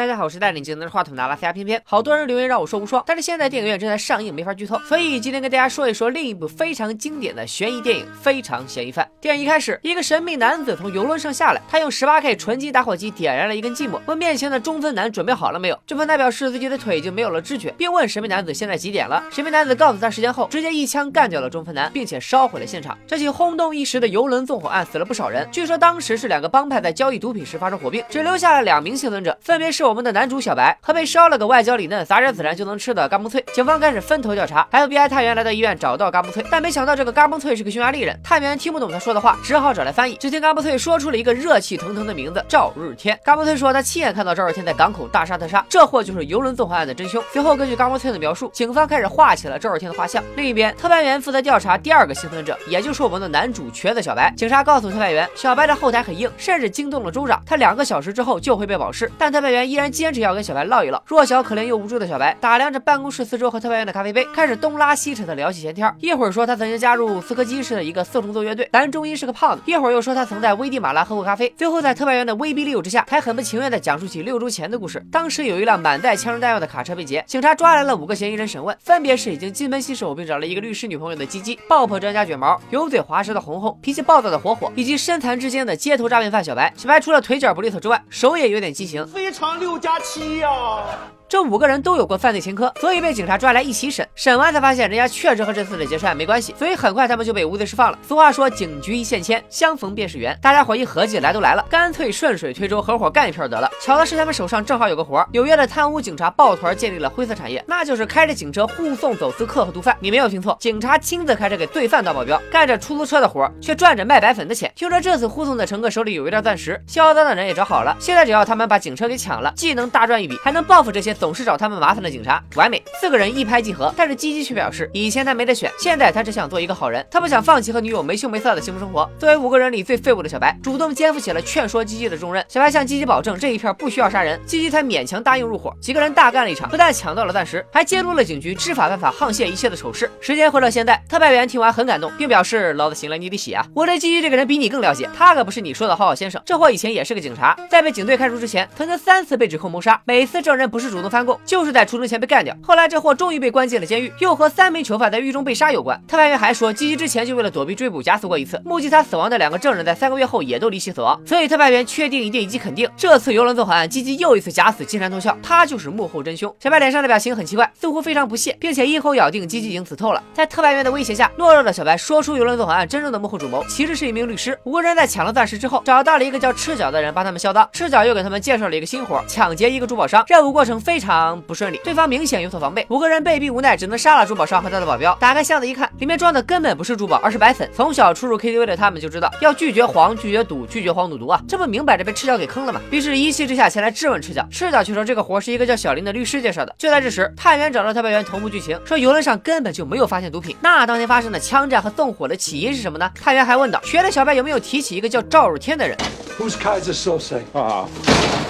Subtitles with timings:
[0.00, 9.04] 大家好，我是带领技能的话筒的阿拉斯加偏偏，好多人留言让我说无双，但是现在电影院正在上映，没法剧透，所以今天跟大家说一说另一部非常经典的悬疑电影《非常嫌疑犯》。
[9.20, 15.78] 电影一开始，一个神秘男子从游轮上下来，他用十八 K 纯金打火机点燃了一根寂寞，问面前的中分男准备好了没有。
[15.86, 19.22] 中分男表示自己的腿已经没有了知觉，并问神秘男子现在几点了。
[19.30, 22.96] 神秘男子告诉他时间后，直接一枪干掉了中分男，并且烧毁了现场。
[23.06, 33.44] 这起轰动一时的游轮纵火案死了不少人，据说当时是两个帮派在交易毒品时发生火并，只留下了两名幸存者，分别是我们的男主小白和被烧了个外焦里嫩、撒点孜然就能吃的嘎嘣脆。
[33.52, 37.56] 警方开始分头调查，FBI 探员来到医院找到嘎嘣脆，但没想到这个嘎嘣脆？
[37.56, 40.14] 是个匈牙利人，探员听不懂他说的话，只好找来翻译。
[40.14, 40.78] 只听嘎嘣脆？
[40.78, 43.18] 说出了一个热气腾腾的名字赵日天。
[43.24, 43.56] 嘎嘣脆？
[43.56, 47.20] 说他亲眼看到赵日天在港口大杀特杀，这货就是游轮纵火案的真凶。
[47.32, 48.12] 随后根据嘎嘣脆？
[48.12, 50.22] 的描述，警方开始画起了赵日天的画像。
[50.36, 54.32] 另一边，特派员负责调查第二个幸存者，也就是我们的男主瘸子小白。
[54.36, 59.10] 警察告诉特派员，小白的后台很硬，甚至惊动了州长，他两个小时之后就会被保释。
[59.18, 61.02] 但特派员依然坚持要跟小白唠一唠。
[61.06, 65.92] 弱小、可怜又无助的小白打量着办公室四周和特派员的咖啡杯，开始东拉西扯的聊起闲天。
[66.00, 71.52] 一会儿说他曾经加入斯科基市的一个四重奏乐队，男中音是个胖子；一会儿又说他曾在危地马拉喝过咖啡。
[71.56, 75.04] 最后在特派员的威逼利诱之下，还很不情愿地讲述起六周前的故事。
[75.10, 86.72] 当时有一辆满载枪支弹药的卡车被劫，警察抓来了五个嫌疑人审问，分别是已经金盆洗手并找了一个律师女朋友的鸡鸡、爆破专家卷毛、油嘴滑舌的红红、脾气暴躁的火火，以及身残志坚的街头诈骗犯小白。
[86.76, 91.19] 小白除了腿脚不利索之外，手也有点畸形，非常六加七呀。
[91.30, 94.04] 这五个人都有过犯罪前科，所以被警察抓来一起审。
[94.16, 97.96] 审完才发现，人家确实和这次的劫车案没关系，所以很快他们就被无罪释放了。
[98.02, 100.36] 俗话说，警局一线牵，相逢便是缘。
[100.42, 103.70] 大家伙一合计，来都来了，干脆顺水推舟，合伙干一票得了。
[103.80, 109.96] 巧的是，他们手上正好有个活儿，纽约的贪污警察抱团建立了灰色产业，那就是开着警车护送走私客和毒贩。
[110.00, 114.72] 你没有听错，警察亲自开车给罪犯当保镖，干着出租车的活儿，却赚着卖白粉的钱。
[114.74, 117.96] 听说这次护送的乘客手里有一袋钻石，销赃的人也找好了。
[118.00, 122.00] 现在只要他们把警车给抢了，既能大赚一笔，还能报复这些总是找他们麻烦。
[122.00, 123.92] 的警察完美，四个人一拍即合。
[123.94, 129.06] 但是基基却表示，以前他没得选，现在他只想做一个好人，他不想放弃和女友没羞没臊的幸福生活。
[129.18, 132.42] 作为五个人里最废物的小白，主动肩负起了劝说基基的重任。
[132.48, 135.76] 小白向基基保证，这一片不需要杀人，基基才勉强答应入伙。
[135.78, 140.10] 几个人大干了一场，不但抢到了钻石，还揭露了警局知法犯法、沆瀣一切的丑事。
[140.22, 143.62] 时间回到现在，特派员听完很感动，并表示：“老子醒了，你得洗啊！
[143.74, 146.40] 我对基基这个人比你更了解，他可不是你说的好好先生。
[146.46, 156.00] 这货以前也是个警察，在被警队开除之前，曾经三次被指控谋杀，每次证人不是主动翻供，就是在出征前被干掉。”后来这货终于被关进了监狱，又和三名囚犯在狱中被杀有关。
[156.06, 161.20] 特派员还说，基基之前就为了躲避追捕假死过一次，目击他死亡的两个证人在三个月后也都离奇死亡。
[161.26, 166.54] 所以特派员确定一定以及肯定，这次游轮纵火案，基基又一次假死，金蝉脱壳，他就是幕后真凶。
[166.60, 170.22] 小白脸上的表情很奇怪，似乎非常不屑，并且一口咬定基基已经死透了。
[170.32, 174.56] 在特派员的威胁下，懦弱的小白说出游轮纵火案真正的幕后主谋其实是一名律师。
[174.64, 177.68] 五个人在抢了钻石之后，找到了一个叫赤脚的人帮他们销赃。
[177.72, 180.24] 赤脚又给他们介绍了一个新活，抢劫一个珠宝商。
[180.28, 182.84] 任务过程非常不顺利，对方明显有所防备。
[182.90, 185.16] 五个人被逼无奈，只能杀了珠宝商和他的保镖。
[185.18, 187.68] 打开箱子一看，里面装的根本不是珠宝，而是白粉。
[187.74, 192.80] 从小出入 KTV 的他们就知道要拒绝黄、拒绝赌、拒绝黄赌毒啊，这不明摆着被赤脚给坑了吗？
[192.90, 194.46] 于是，一气之下前来质问赤脚。
[194.50, 196.74] 赤脚却说这个活是一个叫小林的律师介绍的。
[196.78, 200.54] 就在这时，探员找到特派员同步剧情，说游轮上根本就没有发现毒品。
[200.60, 203.10] 那当天发生的枪战和纵火的起因是什么呢？
[203.14, 205.96] 探员还问道：学的小白有没有提起一个叫赵日天的人
[206.38, 207.40] ？Who's Kaiser Sose?
[207.54, 207.86] Ah,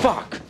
[0.03, 0.50] fuck.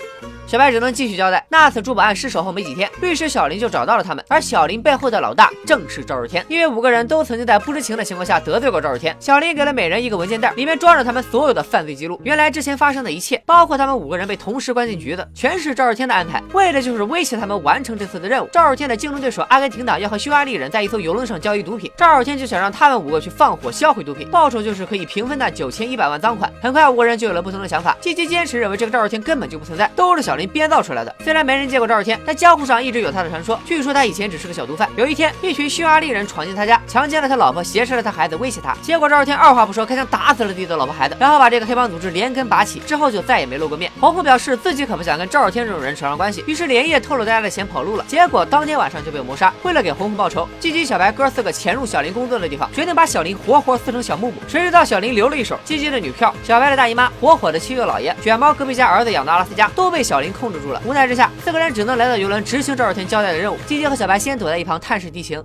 [0.50, 6.44] 小白只能继续交代，那次珠宝案失手后没几天，律师小林就找到了他们，而小林背后的老大正是赵日天。
[6.48, 12.20] 因为五个人都曾经在不知情的情况下得罪过赵日天，小林给了每人一个文件袋，里面装着他们所有的犯罪记录。
[12.24, 18.48] 原来之前发生的一切，包括他们五个人被同时关进局子，全是赵日天的安排，为的就是威胁他们完成这次的任务。
[18.50, 26.52] 赵日天的竞争对手阿根廷党要和匈牙利人在一艘游轮上交易毒品，赵日天就想让他们五个去放火销毁毒品，报酬就是可以平分那九千一百万赃款。
[26.60, 31.14] 很快五个人就有了不同的想法，积极坚持认为这个赵日天根本就不存在，都是小林编造出来的。
[31.22, 33.58] 虽然没人见过赵日天，但江湖上一直有他的传说。
[33.64, 38.74] 据说他以前只是个小毒贩，有一天，一群匈牙利人闯进他家，强奸了他老婆，挟持了他孩子，威胁他。
[38.82, 43.90] 结果赵日天二话不说，开枪打死了自己的老婆孩子，然后把这个黑帮组织连根拔起，之后就再也没露过面。
[44.00, 48.04] 红红表示自己可不想跟赵日天这种人扯上关系，于是连夜偷了大家的钱跑路了。
[48.08, 49.52] 结果当天晚上就被谋杀。
[49.62, 54.40] 为了给红红报仇，基基、小白哥四个潜入小林工作的地方，决定把小林活活撕成小木木。
[54.48, 60.82] 谁知道小林留了一手，基基的女票、小白的大姨妈、火火的七舅老爷、卷毛隔壁家儿子养的阿拉斯加都被小林控制住了。
[60.84, 61.96] 无奈之下，四个人只能。
[61.96, 65.44] 来到游轮执行赵少天交代的任务，基基和小白先躲在一旁探视敌情。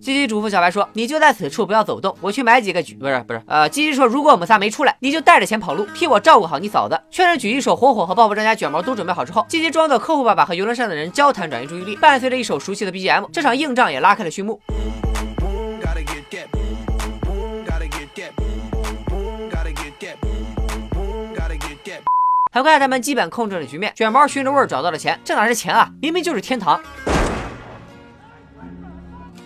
[0.00, 2.94] 基基嘱咐小白说：“你就在此处，不要走动，我去买几个举……
[2.94, 14.60] 不是不是，呃，基基说，如果我们仨没出来，你就带着钱跑路，替我照顾好你嫂子。”确认狙击手火火和爆破专家卷毛都准备好之后，基基装作客户爸爸和游轮上的人交谈，转移注意力，伴随着一首熟悉的 BGM，这场硬仗也拉开了序幕。
[22.52, 23.92] 很快，他们基本控制了局面。
[23.94, 25.88] 卷毛循着味儿找到了钱，这哪是钱啊？
[26.00, 26.80] 明明就是天堂。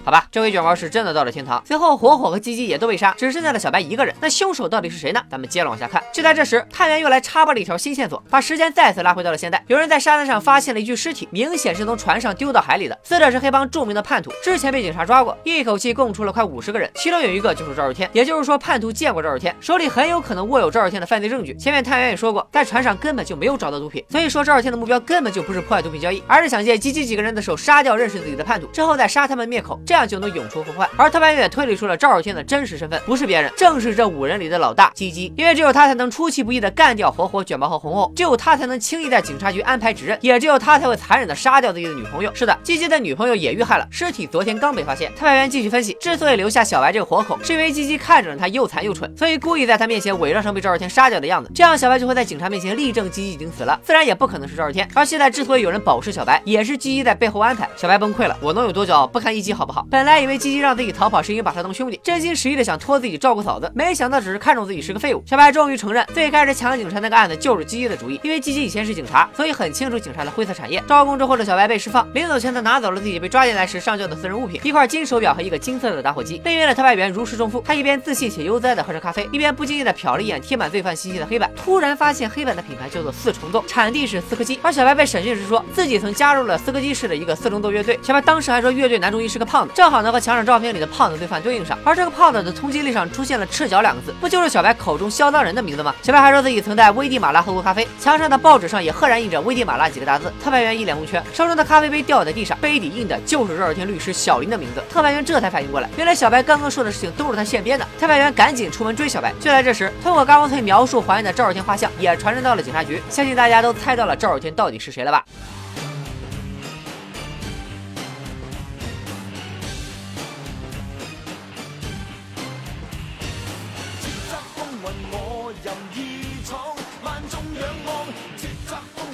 [0.05, 1.63] 好吧，这回卷毛是真的到了天堂。
[1.67, 4.15] 随后，火火和鸡鸡也都被杀，只剩下了小白一个人。
[4.21, 5.23] 那凶手到底是谁呢？
[5.31, 6.03] 咱们接着往下看。
[6.13, 9.65] 就在这时，探员又来插播了一条新线索，把时间再次拉回到了现代。
[9.67, 12.99] 有人在沙滩上发现了一具尸体，明显是从船上丢到海里的。
[13.03, 18.11] 死者是黑帮著名的叛徒，之前被警察抓过，一口气供出了快五十个人，其中有一个就是赵日天。
[18.13, 21.55] 也就是说，叛徒见过赵日天，手里很有可能握有赵日天的犯罪证据。
[21.55, 30.73] 前面探员也说过，在船上根本就没有找到毒品，所以说赵日天的目标根本就不是破坏毒品交易，而是想借鸡鸡几个人的手杀掉认识自己的叛徒，之后再杀他们灭口，这这样就能永除后。
[30.97, 35.33] 而特派员也推理出了赵尔天的真实身份，不是别人，正是这五人里的老大鸡鸡。
[35.37, 42.35] 因为只有他才能出其不意的干掉火火、卷毛和红红，只有他才能轻易在警察局安排指认，也只有他才会残忍的杀掉自己的女朋友。
[42.35, 45.13] 是的，鸡鸡的女朋友也遇害了，尸体昨天刚被发现。
[45.15, 54.89] 特派员继续分析，之所以留下小白这个活口，是因为鸡鸡看准了他又残又蠢，所以故意在他面前伪装成被赵尔天杀掉的样子，这样小白就会在警察面前力证鸡鸡已经死了，自然也不可能是赵尔天。
[54.93, 57.69] 而现在之所以有人保释小白，也是鸡鸡在背后安排。
[57.77, 59.07] 小白崩溃了，我能有多骄傲？
[59.07, 59.84] 不堪一击好不好？
[59.89, 61.45] 本来以为鸡鸡让自己逃跑是因为。
[61.45, 65.23] 把他当兄弟，真心实意的想托自己照顾嫂子，没想到只是看中自己是个废物。
[65.27, 70.83] 小白终于承认，最开始抢警察那个案子就是鸡鸡的主意，因为鸡鸡以前是警察，所以很清楚警察的灰色产业。
[70.89, 76.39] 招供之后的小白被释放，临走前他拿走了自己被抓进来时上交的私人物品，一块金手表和一个金色的打火机。
[76.39, 84.59] 被约的特派员如释重负，他一边自信且悠哉的喝着咖啡，一边不经意的瞟了一眼贴满罪犯信息的黑板，突然发现黑板的品牌叫做四重奏，产地是斯科基。
[84.63, 92.15] 而小白被审讯时说自己曾加入了斯科基市的一个四重奏乐队，小白当时还说乐队男中音是个胖子，正好能和墙上照片里的胖子罪犯对应上，而这个。
[92.15, 95.93] 胖子的通缉令上出现了“赤脚”两个字，不就是小白口中销赃人的名字吗？
[96.01, 100.33] 小白还说自己曾在危地马拉喝过咖啡，墙上的报纸上也赫然印着“危地马拉”几个大字。
[100.41, 104.83] 特派员一脸蒙圈，手中的咖啡杯掉在地上，杯底印的就是赵尔天律师小林的名字。
[104.89, 107.85] 特派员这才反应过来，原来小白刚刚说的事情都是他现编的。
[107.99, 109.33] 特派员赶紧出门追小白。
[109.41, 115.25] 就在这时，通过高光翠描述还原的赵尔天画像也传真到了警察局，相信大家都猜到了赵尔天到底是谁了吧？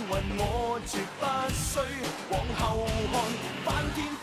[0.00, 0.06] 云
[0.38, 1.79] 我绝不需
[2.31, 3.14] 往后看
[3.64, 4.20] 翻天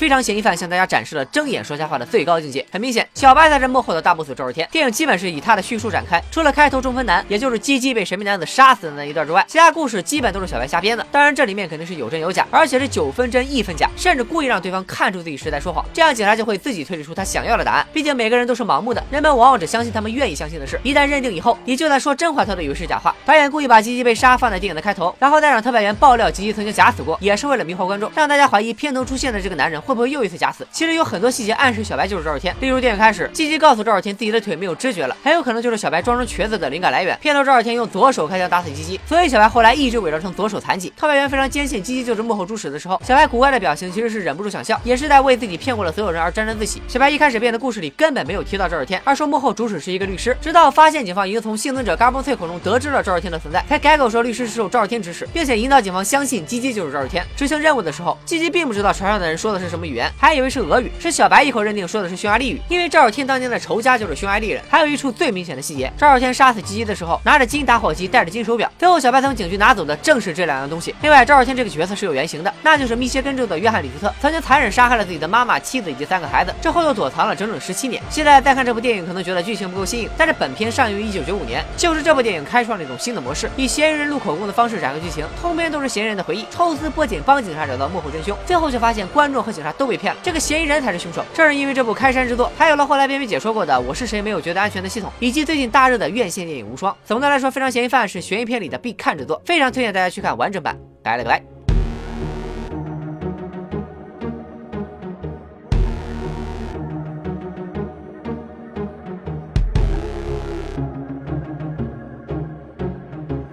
[0.00, 2.64] 非常嫌疑犯向大家展示了睁眼说瞎话的最高境界。
[2.72, 4.66] 很明显，小白才是幕后的大 boss 赵日天。
[4.72, 11.06] 电影基本是以他的叙述展开，除了开头中分男，也就是鸡鸡被神秘男子杀死的那一段之外，其他故事基本都是小白瞎编的。
[11.12, 17.86] 当然，这里面肯定是有真有假，而且是九分真一分假，甚至故意让对方看出自己是在说谎，这样警察就会自己推理出他想要的答案。
[17.92, 20.80] 毕竟每个人都是盲目的，人们往往只相信他们愿意相信的事。
[20.82, 23.14] 一旦认定以后，你就算说真话，他都以为是假话。
[23.26, 30.64] 导演故意把鸡鸡被杀放在电影的开头，然后再让特派员爆料鸡鸡曾经假死过，也是为了迷惑观众，让大家怀疑片头出现的这个男人会不会又一次假死。
[30.70, 37.18] 其实有很多细节暗示小白就是赵尔天，例如电影开始，鸡鸡告诉赵尔天自己的腿没有知觉了，很有可能就是小白装成瘸子的灵感来源。
[37.20, 40.92] 片头赵尔天用左手开枪打死鸡鸡，所以小白后来一直伪装成左手残疾。
[40.96, 46.80] 特派员非常坚信鸡鸡就是幕后主使的时候，小白古怪的表情其实是忍不住想笑，也是在为自己骗过了所有人而沾沾自喜。
[46.86, 57.24] 小白一开始编的故事里根本没有提到赵尔天，而说幕后主使是一个律师，直到发现警方已经从幸存者嘎嘣脆口中得知了赵尔天的存在，才改口说律师是受赵尔天指使，并且引导警方相信鸡鸡就是赵尔天。
[57.36, 61.42] 执行任务的时候，鸡鸡并不知道船上的人说的是什么什么语言，还以为是俄语，是小白。
[61.42, 64.62] 一口认定说的是匈牙利语，因为赵小天当年的仇家就是匈牙利人。
[64.68, 68.70] 还有一处最明显的细节，赵小天杀死吉吉的时候，拿着金打火机，戴着金手表。
[68.78, 70.94] 最后小白从警局拿走的正是这两样东西。
[71.00, 78.02] 另外，赵小天这个角色是有原型的，那就是密歇根州的约翰里斯特，曾经残忍杀害了自己的妈妈、妻子以及三个孩子，之后又躲藏了整整十七年。
[78.10, 91.24] 现在再看这部电影，可能觉得剧情不够新颖，但是本片上映于一九九五年，就是这部电影开创了一种新的模式，以嫌疑人录口供的方式展开剧情，通篇都是嫌疑人的回忆，抽丝剥茧帮警察找到幕后真凶，最后却发现观众和警察都被骗了，这个嫌疑人才是凶手。
[91.32, 92.10] 正是因为这部开。
[92.10, 96.92] 山之作，还有了后来便被解说过的《我是谁没有觉得安全》的系统，以及最近大热的院线电影《无双》。
[97.04, 100.76] 总的来说，《非常嫌疑犯》是悬疑片里的必看之作，非常推荐大家去看完整版。
[101.04, 101.59] 拜了个拜。